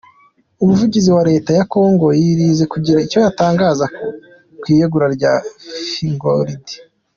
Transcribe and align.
Umuvugizi 0.63 1.09
wa 1.15 1.23
Leta 1.31 1.51
ya 1.57 1.63
Congo, 1.73 2.07
yirinze 2.21 2.63
kugira 2.73 3.03
icyo 3.05 3.19
atangaza 3.29 3.85
ku 4.61 4.65
iyegura 4.73 5.07
rya 5.15 5.33
Feingold. 5.89 6.63